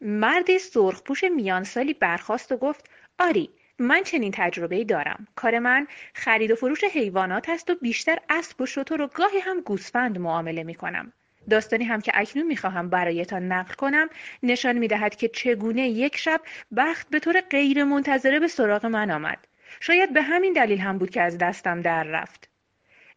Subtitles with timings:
[0.00, 5.26] مرد سرخپوش میان سالی برخاست و گفت آری من چنین تجربه دارم.
[5.36, 9.60] کار من خرید و فروش حیوانات است و بیشتر اسب و شتر و گاهی هم
[9.60, 11.12] گوسفند معامله می کنم.
[11.50, 14.08] داستانی هم که اکنون می‌خواهم برایتان نقل کنم
[14.42, 16.40] نشان می‌دهد که چگونه یک شب
[16.76, 19.38] بخت به طور غیر منتظره به سراغ من آمد.
[19.80, 22.48] شاید به همین دلیل هم بود که از دستم در رفت.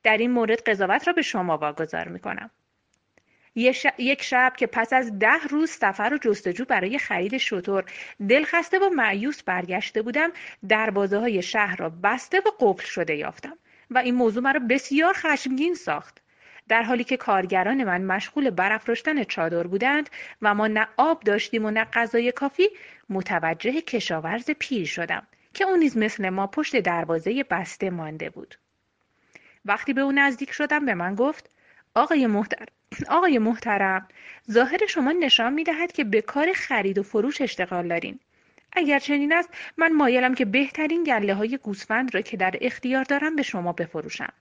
[0.04, 2.50] در این مورد قضاوت را به شما واگذار می‌کنم.
[3.56, 7.86] یک شب که پس از ده روز سفر و جستجو برای خرید شطور
[8.30, 10.32] دلخسته و معیوس برگشته بودم
[10.70, 13.58] دروازه های شهر را بسته و قفل شده یافتم
[13.92, 16.22] و این موضوع مرا بسیار خشمگین ساخت.
[16.68, 20.10] در حالی که کارگران من مشغول برافراشتن چادر بودند
[20.42, 22.70] و ما نه آب داشتیم و نه غذای کافی
[23.10, 28.56] متوجه کشاورز پیر شدم که او نیز مثل ما پشت دروازه بسته مانده بود.
[29.66, 31.50] وقتی به او نزدیک شدم به من گفت
[31.96, 32.66] آقای محترم
[33.10, 34.08] آقای محترم
[34.52, 38.20] ظاهر شما نشان می دهد که به کار خرید و فروش اشتغال دارین.
[38.74, 43.36] اگر چنین است من مایلم که بهترین گله های گوسفند را که در اختیار دارم
[43.36, 44.34] به شما بفروشم.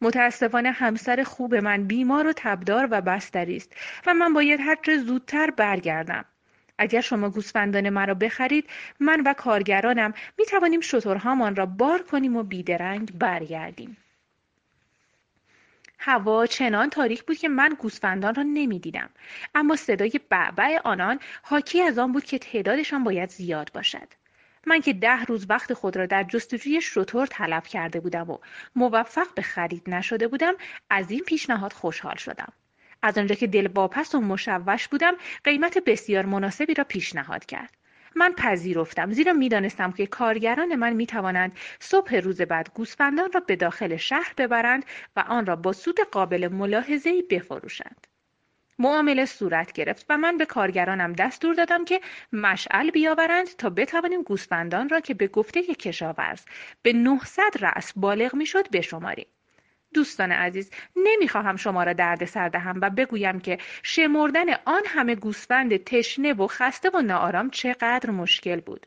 [0.00, 3.72] متاسفانه همسر خوب من بیمار و تبدار و بستری است
[4.06, 6.24] و من باید هرچه زودتر برگردم.
[6.78, 8.70] اگر شما گوسفندان مرا بخرید
[9.00, 13.96] من و کارگرانم می توانیم شترهامان را بار کنیم و بیدرنگ برگردیم.
[16.02, 19.10] هوا چنان تاریک بود که من گوسفندان را نمی‌دیدم.
[19.54, 24.08] اما صدای بعبع آنان حاکی از آن بود که تعدادشان باید زیاد باشد.
[24.66, 28.38] من که ده روز وقت خود را در جستجوی شطور طلب کرده بودم و
[28.76, 30.54] موفق به خرید نشده بودم
[30.90, 32.52] از این پیشنهاد خوشحال شدم.
[33.02, 35.12] از آنجا که دل واپس و مشوش بودم
[35.44, 37.79] قیمت بسیار مناسبی را پیشنهاد کرد.
[38.16, 39.12] من پذیرفتم.
[39.12, 44.84] زیرا می‌دانستم که کارگران من می‌توانند صبح روز بعد گوسفندان را به داخل شهر ببرند
[45.16, 48.06] و آن را با سود قابل ملاحظهای بفروشند.
[48.78, 52.00] معامله صورت گرفت و من به کارگرانم دستور دادم که
[52.32, 56.40] مشعل بیاورند تا بتوانیم گوسفندان را که به گفته کشاورز
[56.82, 59.26] به 900 رأس بالغ می‌شد بشماریم.
[59.94, 65.84] دوستان عزیز نمی‌خواهم شما را درد سر دهم و بگویم که شمردن آن همه گوسفند
[65.84, 68.86] تشنه و خسته و ناآرام چقدر مشکل بود.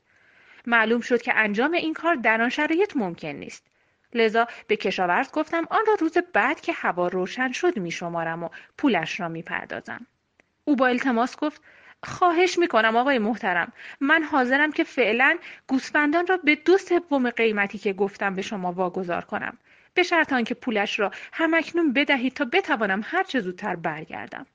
[0.66, 3.68] معلوم شد که انجام این کار در آن شرایط ممکن نیست.
[4.14, 9.20] لذا به کشاورز گفتم آن را روز بعد که هوا روشن شد میشمارم و پولش
[9.20, 10.08] را می‌پردازم.
[10.66, 11.62] او با التماس گفت
[12.04, 15.38] خواهش می‌کنم آقای محترم من حاضرم که فعلا
[15.68, 19.58] گوسفندان را به دو سوم قیمتی که گفتم به شما واگذار کنم.
[19.94, 24.46] به شرط آنکه پولش را همکنون بدهید تا بتوانم هر چه زودتر برگردم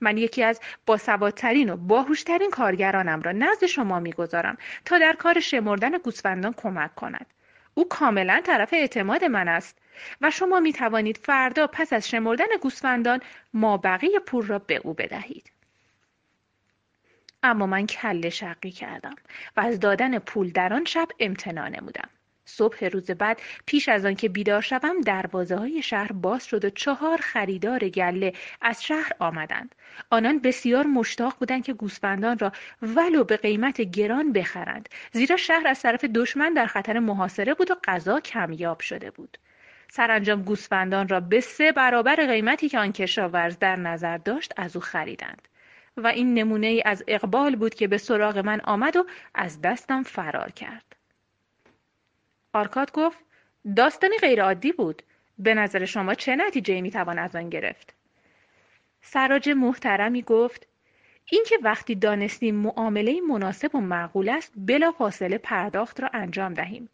[0.00, 5.98] من یکی از باسوادترین و باهوشترین کارگرانم را نزد شما می‌گذارم تا در کار شمردن
[5.98, 7.26] گوسفندان کمک کند
[7.74, 9.78] او کاملا طرف اعتماد من است
[10.20, 13.20] و شما می توانید فردا پس از شمردن گوسفندان
[13.54, 15.52] ما بقیه پول را به او بدهید.
[17.42, 19.14] اما من کل شقی کردم
[19.56, 22.08] و از دادن پول در آن شب امتناع نمودم.
[22.48, 27.18] صبح روز بعد پیش از آنکه بیدار شوم دروازه های شهر باز شد و چهار
[27.20, 29.74] خریدار گله از شهر آمدند.
[30.10, 35.82] آنان بسیار مشتاق بودند که گوسفندان را ولو به قیمت گران بخرند زیرا شهر از
[35.82, 39.38] طرف دشمن در خطر محاصره بود و غذا کمیاب شده بود.
[39.90, 44.82] سرانجام گوسفندان را به سه برابر قیمتی که آن کشاورز در نظر داشت از او
[44.82, 45.48] خریدند.
[45.96, 50.02] و این نمونه ای از اقبال بود که به سراغ من آمد و از دستم
[50.02, 50.97] فرار کرد.
[52.52, 53.18] آرکاد گفت
[53.76, 55.02] داستانی غیرعادی بود.
[55.38, 57.94] به نظر شما چه نتیجه می توان از آن گرفت؟
[59.02, 60.66] سراج محترمی گفت
[61.30, 66.88] اینکه وقتی دانستیم معامله مناسب و معقول است بلا فاصله پرداخت را انجام دهیم.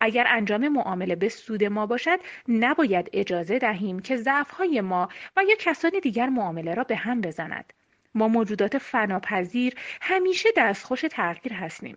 [0.00, 5.56] اگر انجام معامله به سود ما باشد نباید اجازه دهیم که ضعفهای ما و یا
[5.58, 7.72] کسان دیگر معامله را به هم بزند.
[8.14, 11.96] ما موجودات فناپذیر همیشه دستخوش تغییر هستیم.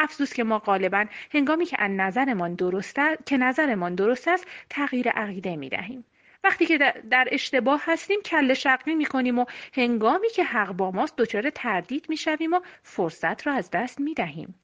[0.00, 5.08] افسوس که ما غالبا هنگامی که از نظرمان درست است که نظرمان درست است تغییر
[5.08, 6.04] عقیده می دهیم
[6.44, 6.78] وقتی که
[7.10, 9.44] در اشتباه هستیم کل شقی می کنیم و
[9.74, 14.14] هنگامی که حق با ماست دچار تردید می شویم و فرصت را از دست می
[14.14, 14.54] دهیم.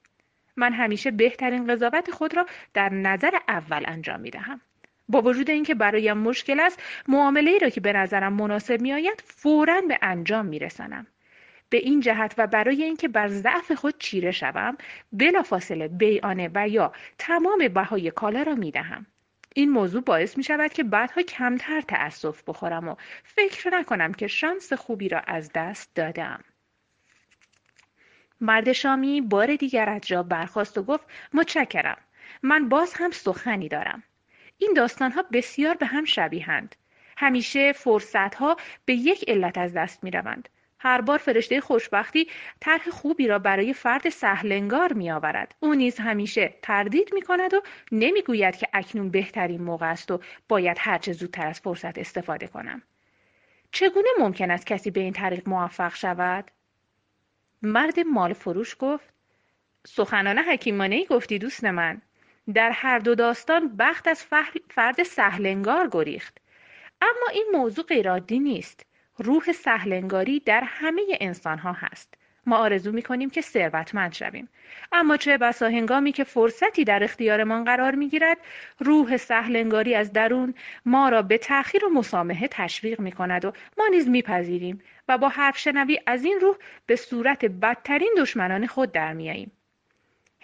[0.56, 4.60] من همیشه بهترین قضاوت خود را در نظر اول انجام می دهم.
[5.08, 9.22] با وجود اینکه برایم مشکل است معامله ای را که به نظرم مناسب می آید
[9.26, 11.06] فورا به انجام می رسنم.
[11.68, 14.76] به این جهت و برای اینکه بر ضعف خود چیره شوم
[15.12, 19.06] بلافاصله بیانه و یا تمام بهای کالا را می دهم.
[19.54, 24.72] این موضوع باعث می شود که بعدها کمتر تأسف بخورم و فکر نکنم که شانس
[24.72, 26.44] خوبی را از دست دادم.
[28.40, 31.04] مرد شامی بار دیگر از جا برخواست و گفت
[31.34, 31.98] متشکرم
[32.42, 34.02] من باز هم سخنی دارم
[34.58, 36.76] این داستان ها بسیار به هم شبیهند
[37.16, 40.48] همیشه فرصت ها به یک علت از دست می روند
[40.86, 42.28] هر بار فرشته خوشبختی
[42.60, 45.54] طرح خوبی را برای فرد سهلنگار می آورد.
[45.60, 47.60] او نیز همیشه تردید می کند و
[47.92, 52.82] نمی‌گوید که اکنون بهترین موقع است و باید هرچه زودتر از فرصت استفاده کنم.
[53.72, 56.50] چگونه ممکن است کسی به این طریق موفق شود؟
[57.62, 59.08] مرد مال فروش گفت
[59.86, 62.02] سخنان حکیمانه ای گفتی دوست من
[62.54, 64.24] در هر دو داستان بخت از
[64.70, 66.38] فرد سهلنگار گریخت
[67.00, 68.86] اما این موضوع غیرعادی نیست
[69.18, 72.14] روح سهلنگاری در همه انسان ها هست.
[72.46, 74.48] ما آرزو می کنیم که ثروتمند شویم.
[74.92, 78.38] اما چه بسا هنگامی که فرصتی در اختیارمان قرار می گیرد
[78.78, 80.54] روح سهلنگاری از درون
[80.86, 85.28] ما را به تأخیر و مسامحه تشویق می کند و ما نیز میپذیریم و با
[85.28, 89.52] حرف شنوی از این روح به صورت بدترین دشمنان خود در میاییم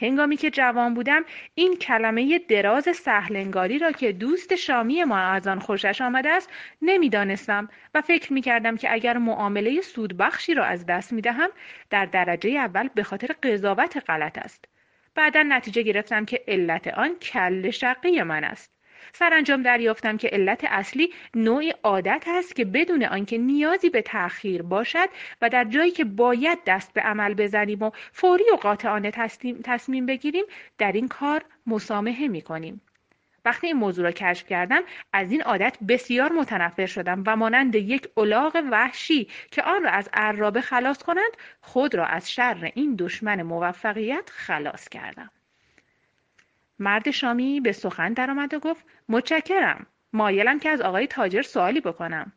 [0.03, 5.59] هنگامی که جوان بودم این کلمه دراز سهلنگاری را که دوست شامی ما از آن
[5.59, 6.51] خوشش آمده است
[6.83, 11.51] نمی‌دانستم و فکر می کردم که اگر معامله سودبخشی را از دست می دهم
[11.91, 14.65] در درجه اول به خاطر قضاوت غلط است.
[15.15, 18.72] بعدا نتیجه گرفتم که علت آن کل شقی من است.
[19.13, 25.09] سرانجام دریافتم که علت اصلی نوعی عادت است که بدون آنکه نیازی به تأخیر باشد
[25.43, 29.11] و در جایی که باید دست به عمل بزنیم و فوری و قاطعانه
[29.65, 30.45] تصمیم بگیریم
[30.79, 32.81] در این کار مسامحه می کنیم.
[33.45, 34.83] وقتی این موضوع را کشف کردم
[35.13, 40.09] از این عادت بسیار متنفر شدم و مانند یک الاغ وحشی که آن را از
[40.13, 45.31] عرابه خلاص کنند خود را از شر این دشمن موفقیت خلاص کردم
[46.79, 49.87] مرد شامی به سخن درآمد و گفت متشکرم.
[50.13, 52.33] مایلم که از آقای تاجر سوالی بکنم.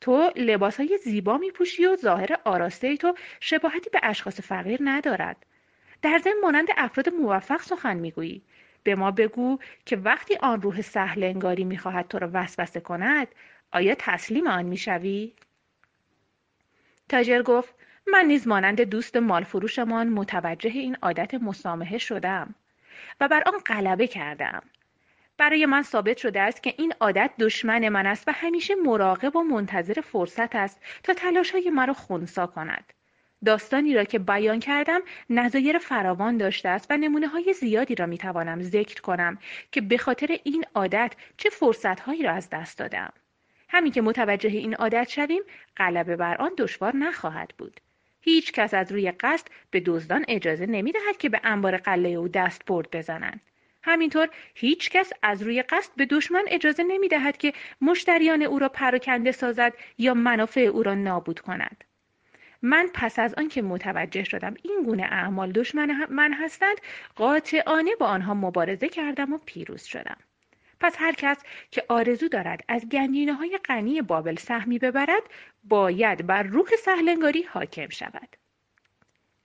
[0.00, 4.80] تو لباس های زیبا می پوشی و ظاهر آراسته ای تو شباهتی به اشخاص فقیر
[4.84, 5.46] ندارد.
[6.02, 8.42] در ضمن مانند افراد موفق سخن می‌گویی.
[8.82, 13.28] به ما بگو که وقتی آن روح سهل انگاری می‌خواهد تو را وسوسه کند
[13.72, 15.32] آیا تسلیم آن می‌شوی؟
[17.08, 17.74] تاجر گفت
[18.12, 22.54] من نیز مانند دوست مالفروشمان متوجه این عادت مسامحه شدم.
[23.20, 24.62] و بر آن غلبه کردم.
[25.38, 29.42] برای من ثابت شده است که این عادت دشمن من است و همیشه مراقب و
[29.42, 32.92] منتظر فرصت است تا تلاش های مرا خونسا کند.
[33.44, 35.00] داستانی را که بیان کردم
[35.30, 39.38] نظایر فراوان داشته است و نمونه های زیادی را می توانم ذکر کنم
[39.72, 43.12] که به خاطر این عادت چه فرصت هایی را از دست دادم.
[43.68, 45.42] همین که متوجه این عادت شویم
[45.76, 47.80] غلبه بر آن دشوار نخواهد بود.
[48.20, 52.28] هیچ کس از روی قصد به دزدان اجازه نمی دهد که به انبار قله او
[52.28, 53.40] دست برد بزنند.
[53.82, 58.68] همینطور هیچ کس از روی قصد به دشمن اجازه نمی دهد که مشتریان او را
[58.68, 61.84] پراکنده سازد یا منافع او را نابود کند.
[62.62, 66.76] من پس از آنکه متوجه شدم این گونه اعمال دشمن من هستند
[67.16, 70.16] قاطعانه با آنها مبارزه کردم و پیروز شدم.
[70.80, 71.36] پس هر کس
[71.70, 75.22] که آرزو دارد از گنجینه های غنی بابل سهمی ببرد
[75.64, 78.36] باید بر روح سهلنگاری حاکم شود.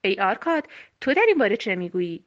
[0.01, 0.67] ای آرکاد
[1.01, 2.23] تو در این باره چه می‌گویی؟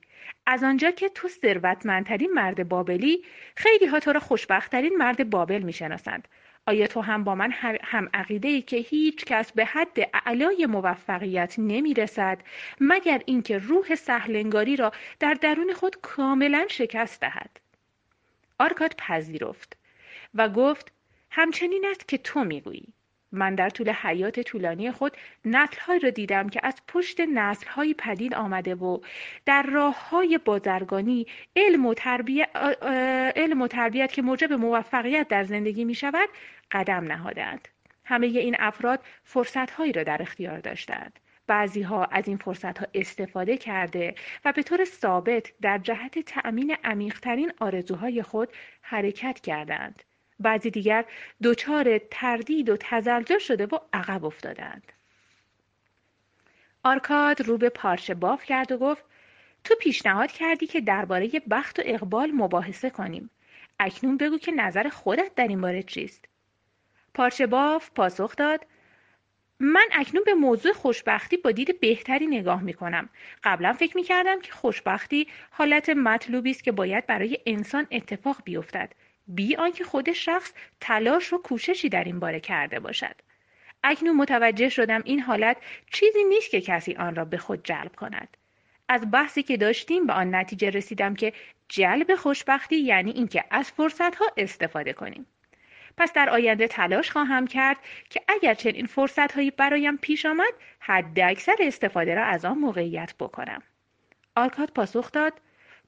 [0.46, 3.24] از آنجا که تو ثروتمندترین مرد بابلی
[3.56, 6.28] خیلی ها تو را خوشبختترین مرد بابل می‌شناسند.
[6.66, 7.50] آیا تو هم با من
[7.82, 12.38] هم عقیده ای که هیچ کس به حد اعلای موفقیت نمی رسد
[12.80, 17.60] مگر اینکه روح سهلنگاری را در درون خود کاملا شکست دهد؟
[18.58, 19.76] آرکاد پذیرفت
[20.34, 20.92] و گفت
[21.30, 22.94] همچنین است که تو می‌گویی
[23.32, 28.74] من در طول حیات طولانی خود نسلهایی را دیدم که از پشت نسلهایی پدید آمده
[28.74, 28.98] و
[29.46, 32.48] در راه های بازرگانی علم و, تربیت،
[33.36, 36.28] علم و تربیت که موجب موفقیت در زندگی می شود
[36.70, 37.68] قدم نهادند.
[38.04, 41.20] همه این افراد فرصتهایی را در اختیار داشتند.
[41.48, 44.14] بعضی ها از این فرصت ها استفاده کرده
[44.44, 48.48] و به طور ثابت در جهت تأمین عمیقترین آرزوهای خود
[48.82, 50.02] حرکت کردند.
[50.40, 51.04] بعضی دیگر
[51.42, 54.92] دچار تردید و تزلزل شده و عقب افتادند.
[56.82, 59.04] آرکاد رو به پارچه باف کرد و گفت
[59.64, 63.30] تو پیشنهاد کردی که درباره بخت و اقبال مباحثه کنیم.
[63.80, 66.24] اکنون بگو که نظر خودت در این باره چیست؟
[67.14, 68.66] پارچه باف پاسخ داد
[69.60, 73.08] من اکنون به موضوع خوشبختی با دید بهتری نگاه می کنم.
[73.44, 78.92] قبلا فکر می کردم که خوشبختی حالت مطلوبی است که باید برای انسان اتفاق بیفتد.
[79.26, 83.14] بی آنکه خود شخص تلاش و کوششی در این باره کرده باشد.
[83.84, 85.56] اکنون متوجه شدم این حالت
[85.92, 88.36] چیزی نیست که کسی آن را به خود جلب کند.
[88.88, 91.32] از بحثی که داشتیم به آن نتیجه رسیدم که
[91.68, 95.26] جلب خوشبختی یعنی اینکه از فرصتها استفاده کنیم.
[95.98, 97.76] پس در آینده تلاش خواهم کرد
[98.10, 103.14] که اگر چنین فرصت هایی برایم پیش آمد حد اکثر استفاده را از آن موقعیت
[103.20, 103.62] بکنم.
[104.36, 105.32] آلکات پاسخ داد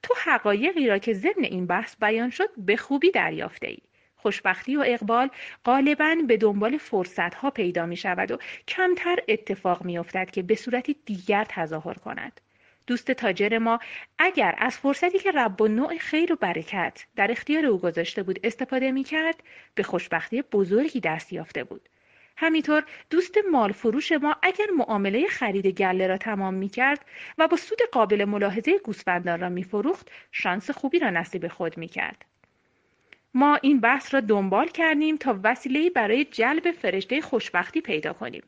[0.03, 3.79] تو حقایقی را که ضمن این بحث بیان شد به خوبی دریافته ای.
[4.17, 5.31] خوشبختی و اقبال
[5.65, 8.39] غالبا به دنبال فرصت ها پیدا می شود و
[8.69, 12.41] کمتر اتفاق می افتد که به صورتی دیگر تظاهر کند.
[12.91, 13.79] دوست تاجر ما
[14.19, 18.41] اگر از فرصتی که رب و نوع خیر و برکت در اختیار او گذاشته بود
[18.45, 19.43] استفاده می کرد
[19.75, 21.89] به خوشبختی بزرگی دست یافته بود.
[22.37, 27.05] همینطور دوست مالفروش ما اگر معامله خرید گله را تمام می کرد
[27.39, 31.89] و با سود قابل ملاحظه گوسفندان را می فروخت شانس خوبی را نصیب خود می
[31.89, 32.25] کرد.
[33.35, 38.43] ما این بحث را دنبال کردیم تا وسیله‌ای برای جلب فرشته خوشبختی پیدا کنیم.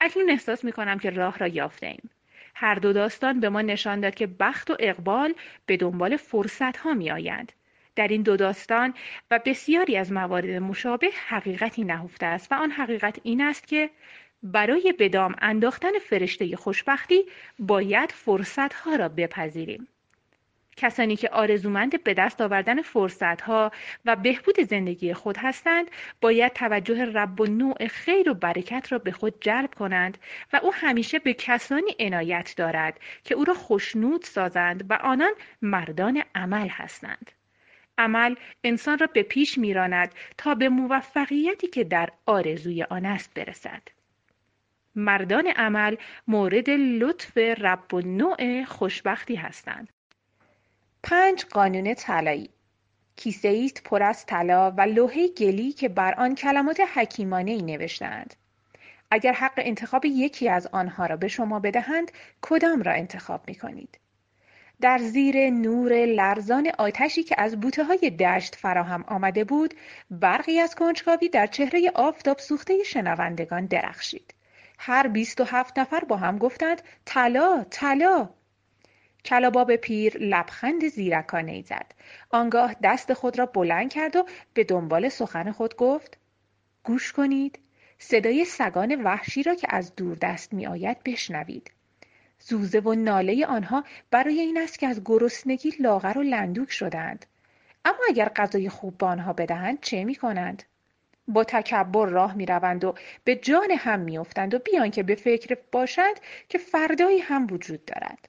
[0.00, 2.10] اکنون احساس می کنم که راه را یافته ایم.
[2.54, 5.34] هر دو داستان به ما نشان داد که بخت و اقبال
[5.66, 7.52] به دنبال فرصت ها می آیند.
[7.96, 8.94] در این دو داستان
[9.30, 13.90] و بسیاری از موارد مشابه حقیقتی نهفته است و آن حقیقت این است که
[14.42, 17.24] برای بدام انداختن فرشته خوشبختی
[17.58, 19.88] باید فرصت ها را بپذیریم.
[20.76, 23.72] کسانی که آرزومند به دست آوردن فرصتها
[24.04, 25.90] و بهبود زندگی خود هستند
[26.20, 30.18] باید توجه رب و نوع خیر و برکت را به خود جلب کنند
[30.52, 36.22] و او همیشه به کسانی عنایت دارد که او را خوشنود سازند و آنان مردان
[36.34, 37.30] عمل هستند.
[37.98, 43.82] عمل انسان را به پیش میراند تا به موفقیتی که در آرزوی آن است برسد.
[44.94, 45.96] مردان عمل
[46.28, 49.88] مورد لطف رب و نوع خوشبختی هستند.
[51.06, 52.50] پنج قانون طلایی.
[53.16, 58.34] کیسه است پر از طلا و لوحه گلی که بر آن کلمات حکیمانه ای نوشتند
[59.10, 63.98] اگر حق انتخاب یکی از آنها را به شما بدهند کدام را انتخاب می کنید؟
[64.80, 69.74] در زیر نور لرزان آتشی که از بوته های دشت فراهم آمده بود
[70.10, 74.34] برقی از کنجکاوی در چهره آفتاب سوخته شنوندگان درخشید.
[74.78, 78.28] هر بیست و هفت نفر با هم گفتند طلا طلا!
[79.24, 81.92] کلاباب پیر لبخند زیرکانه ای زد.
[82.30, 86.18] آنگاه دست خود را بلند کرد و به دنبال سخن خود گفت
[86.84, 87.58] گوش کنید
[87.98, 91.70] صدای سگان وحشی را که از دور دست می آید بشنوید.
[92.38, 97.26] زوزه و ناله آنها برای این است که از گرسنگی لاغر و لندوک شدند.
[97.84, 100.62] اما اگر غذای خوب به آنها بدهند چه می کنند؟
[101.28, 105.14] با تکبر راه می روند و به جان هم می افتند و بیان که به
[105.14, 108.28] فکر باشند که فردایی هم وجود دارد.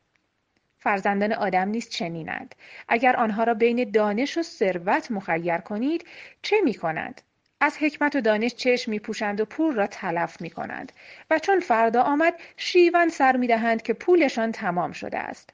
[0.85, 2.55] فرزندان آدم نیست چنینند
[2.87, 6.05] اگر آنها را بین دانش و ثروت مخیر کنید
[6.41, 7.21] چه می کنند؟
[7.59, 10.91] از حکمت و دانش چشم می پوشند و پول را تلف می کنند
[11.29, 15.49] و چون فردا آمد شیون سر می دهند که پولشان تمام شده است.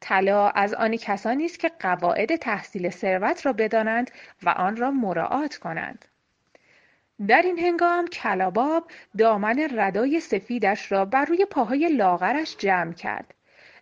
[0.00, 4.10] طلا از آن کسانی است که قواعد تحصیل ثروت را بدانند
[4.42, 6.04] و آن را مراعات کنند.
[7.28, 13.34] در این هنگام کلاباب دامن ردای سفیدش را بر روی پاهای لاغرش جمع کرد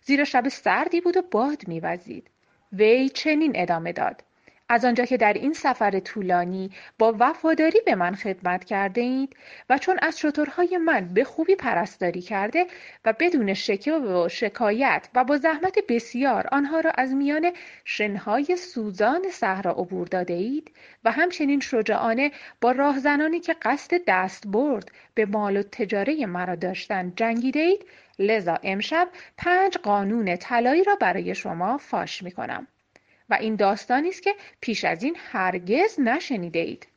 [0.05, 2.29] زیرا شب سردی بود و باد میوزید.
[2.73, 4.23] وی چنین ادامه داد.
[4.69, 9.35] از آنجا که در این سفر طولانی با وفاداری به من خدمت کرده اید
[9.69, 12.67] و چون از شترهای من به خوبی پرستاری کرده
[13.05, 17.51] و بدون شکه و شکایت و با زحمت بسیار آنها را از میان
[17.85, 20.71] شنهای سوزان صحرا عبور داده اید
[21.03, 22.31] و همچنین شجاعانه
[22.61, 27.85] با راهزنانی که قصد دست برد به مال و تجاره مرا داشتن جنگیده اید
[28.19, 32.67] لذا امشب پنج قانون طلایی را برای شما فاش می کنم.
[33.29, 36.87] و این داستانی است که پیش از این هرگز نشنیده اید.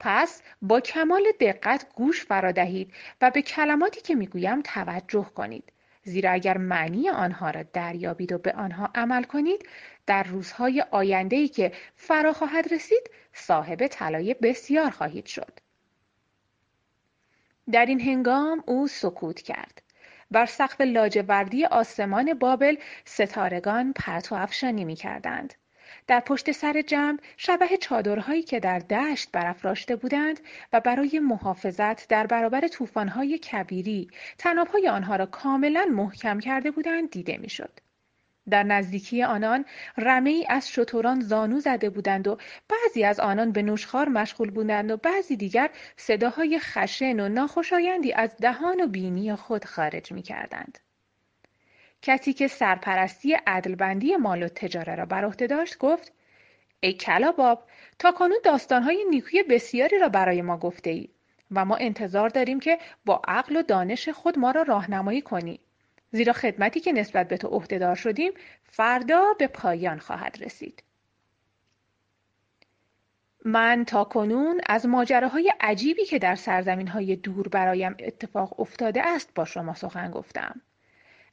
[0.00, 5.72] پس با کمال دقت گوش فرا دهید و به کلماتی که می‌گویم توجه کنید
[6.04, 9.68] زیرا اگر معنی آنها را دریابید و به آنها عمل کنید
[10.06, 15.58] در روزهای آینده ای که فرا خواهد رسید صاحب طلای بسیار خواهید شد
[17.72, 19.81] در این هنگام او سکوت کرد
[20.32, 25.54] بر سقف لاجوردی آسمان بابل ستارگان پرتو افشانی می کردند.
[26.06, 30.40] در پشت سر جمع شبه چادرهایی که در دشت برافراشته بودند
[30.72, 37.38] و برای محافظت در برابر طوفان‌های کبیری تنابهای آنها را کاملا محکم کرده بودند دیده
[37.38, 37.80] می‌شد.
[38.50, 39.64] در نزدیکی آنان
[40.26, 44.96] ای از شتران زانو زده بودند و بعضی از آنان به نوشخار مشغول بودند و
[44.96, 50.78] بعضی دیگر صداهای خشن و ناخوشایندی از دهان و بینی خود خارج می کردند.
[52.02, 56.12] کسی که سرپرستی عدلبندی مال و تجاره را بر عهده داشت گفت
[56.80, 57.64] ای کلاباب
[57.98, 61.08] تا کنون داستانهای نیکوی بسیاری را برای ما گفته ای
[61.50, 65.60] و ما انتظار داریم که با عقل و دانش خود ما را راهنمایی کنی
[66.12, 68.32] زیرا خدمتی که نسبت به تو عهدهدار شدیم
[68.64, 70.82] فردا به پایان خواهد رسید.
[73.44, 79.34] من تا کنون از ماجراهای عجیبی که در سرزمین های دور برایم اتفاق افتاده است
[79.34, 80.60] با شما سخن گفتم.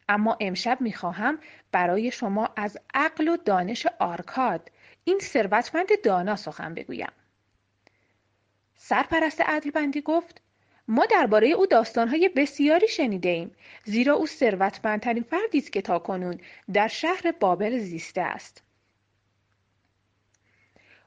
[0.10, 1.40] اما امشب می‌خواهم
[1.72, 4.72] برای شما از عقل و دانش آرکاد
[5.04, 7.12] این ثروتمند دانا سخن بگویم.
[8.76, 10.42] سرپرست عدلبندی گفت
[10.92, 16.40] ما درباره او داستانهای بسیاری شنیده ایم زیرا او ثروتمندترین فردی است که تاکنون
[16.74, 18.64] در شهر بابل زیسته است.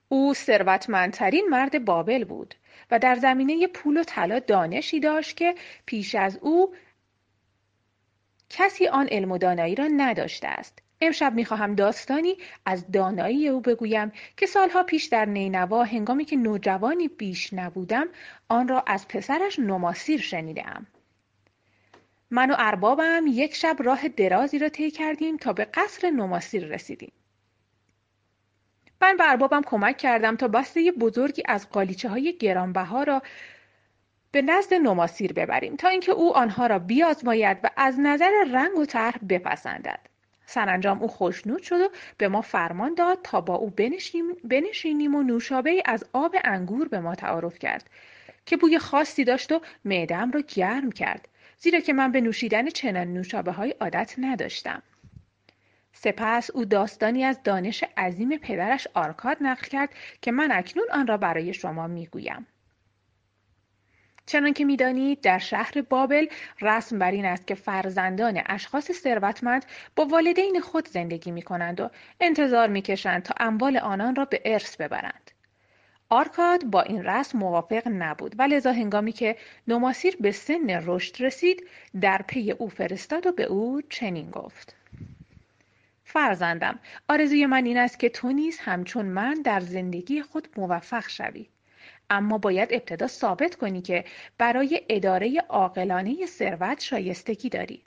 [0.08, 2.54] او ثروتمندترین مرد بابل بود
[2.90, 5.54] و در زمینه پول و طلا دانشی داشت که
[5.86, 6.74] پیش از او
[8.50, 10.81] کسی آن علم و دانایی را نداشته است.
[11.02, 17.08] امشب می‌خواهم داستانی از دانایی او بگویم که سالها پیش در نینوا هنگامی که نوجوانی
[17.08, 18.06] بیش نبودم
[18.48, 20.86] آن را از پسرش نماسیر شنیدم.
[22.30, 27.12] من و اربابم یک شب راه درازی را طی کردیم تا به قصر نماسیر رسیدیم.
[29.00, 33.22] من به اربابم کمک کردم تا بسته بزرگی از قالیچه های گرانبها را
[34.32, 38.86] به نزد نماسیر ببریم تا اینکه او آنها را بیازماید و از نظر رنگ و
[38.86, 40.11] طرح بپسندد.
[40.52, 45.22] سرانجام او خوشنود شد و به ما فرمان داد تا با او بنشینیم, بنشینیم و
[45.22, 47.90] نوشابه از آب انگور به ما تعارف کرد
[48.46, 51.28] که بوی خاصی داشت و معدم را گرم کرد
[51.58, 54.82] زیرا که من به نوشیدن چنان نوشابه های عادت نداشتم.
[55.92, 59.90] سپس او داستانی از دانش عظیم پدرش آرکاد نقل کرد
[60.20, 62.46] که من اکنون آن را برای شما می‌گویم.
[64.26, 66.26] چنانکه می‌دانید در شهر بابل
[66.60, 69.64] رسم بر این است که فرزندان اشخاص ثروتمند
[69.96, 74.76] با والدین خود زندگی می کنند و انتظار می‌کشند تا اموال آنان را به ارث
[74.76, 75.30] ببرند.
[76.12, 79.36] آرکاد با این رسم موافق نبود و لذا هنگامی که
[79.68, 81.66] نماسیر به سن رشد رسید
[82.00, 84.76] در پی او فرستاد و به او چنین گفت
[86.04, 91.46] فرزندم آرزوی من این است که تو نیز همچون من در زندگی خود موفق شوی
[92.12, 94.04] اما باید ابتدا ثابت کنی که
[94.38, 97.82] برای اداره عاقلانه ثروت شایستگی داری.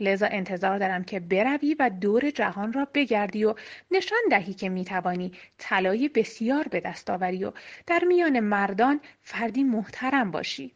[0.00, 3.54] لذا انتظار دارم که بروی و دور جهان را بگردی و
[3.90, 7.52] نشان دهی که می‌توانی طلای بسیار به دست آوری و
[7.86, 10.72] در میان مردان فردی محترم باشی.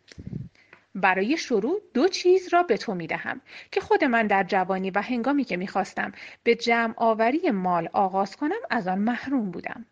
[0.95, 3.41] برای شروع دو چیز را به تو می دهم
[3.73, 8.61] که خود من در جوانی و هنگامی که می‌خواستم به جمع آوری مال آغاز کنم
[8.71, 9.87] از آن محروم بودم.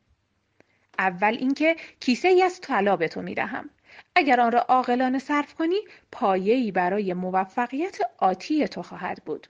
[0.99, 3.71] اول اینکه کیسه ای از طلا به تو می‌دهم.
[4.15, 5.81] اگر آن را عاقلانه صرف کنی
[6.13, 9.47] پایه‌ای برای موفقیت آتی تو خواهد بود.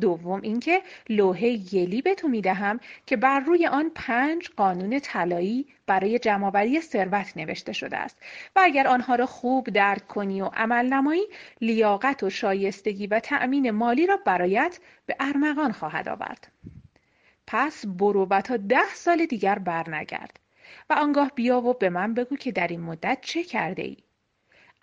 [0.00, 6.18] دوم اینکه لوحه گلی به تو می‌دهم که بر روی آن پنج قانون طلایی برای
[6.18, 8.18] جمعآوری ثروت نوشته شده است.
[8.56, 11.26] و اگر آنها را خوب درک کنی و عمل نمایی
[11.60, 16.52] لیاقت و شایستگی و تأمین مالی را برایت به ارمغان خواهد آورد.
[17.46, 20.40] پس برو و تا ده سال دیگر برنگرد.
[20.90, 23.96] و آنگاه بیا و به من بگو که در این مدت چه کرده ای؟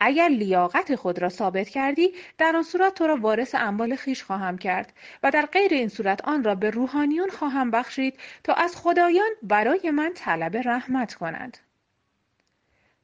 [0.03, 4.57] اگر لیاقت خود را ثابت کردی در آن صورت تو را وارث اموال خیش خواهم
[4.57, 9.29] کرد و در غیر این صورت آن را به روحانیون خواهم بخشید تا از خدایان
[9.43, 11.57] برای من طلب رحمت کنند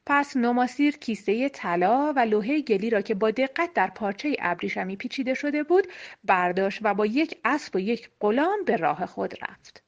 [0.06, 5.34] پس نماسیر کیسه طلا و لوحه گلی را که با دقت در پارچه ابریشمی پیچیده
[5.34, 5.88] شده بود
[6.24, 9.87] برداشت و با یک اسب و یک غلام به راه خود رفت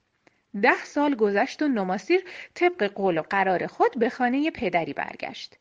[0.62, 5.56] ده سال گذشت و نماسیر طبق قول و قرار خود به خانه پدری برگشت.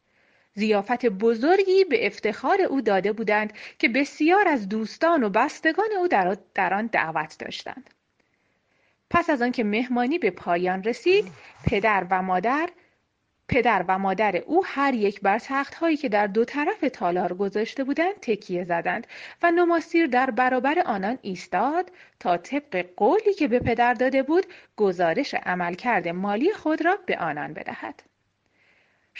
[0.54, 6.08] زیافت بزرگی به افتخار او داده بودند که بسیار از دوستان و بستگان او
[6.54, 7.90] در آن دعوت داشتند.
[9.10, 11.32] پس از آنکه مهمانی به پایان رسید،
[11.66, 12.68] پدر و مادر
[13.48, 17.84] پدر و مادر او هر یک بر تخت هایی که در دو طرف تالار گذاشته
[17.84, 19.06] بودند تکیه زدند
[19.42, 25.34] و نماسیر در برابر آنان ایستاد تا طبق قولی که به پدر داده بود گزارش
[25.34, 28.07] عملکرد مالی خود را به آنان بدهد.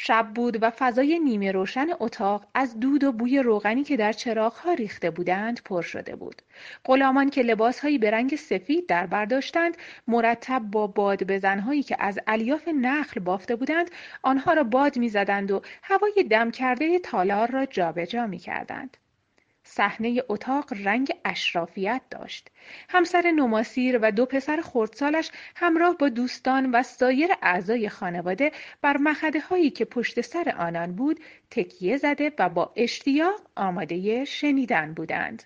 [0.01, 4.73] شب بود و فضای نیمه روشن اتاق از دود و بوی روغنی که در چراغها
[4.73, 6.43] ریخته بودند پر شده بود.
[6.85, 9.77] غلامان که لباسهایی به رنگ سفید در برداشتند
[10.09, 13.91] مرتب با باد بزنهایی که از الیاف نخل بافته بودند
[14.23, 18.39] آنها را باد می‌زدند و هوای دم کرده تالار را جابجا می
[19.71, 22.49] صحنه اتاق رنگ اشرافیت داشت.
[22.89, 28.53] همسر نماسیر و دو پسر خردسالش همراه با دوستان و سایر اعضای خانواده
[28.83, 34.95] بر مخده هایی که پشت سر آنان بود تکیه زده و با اشتیاق آماده شنیدن
[34.95, 35.43] بودند.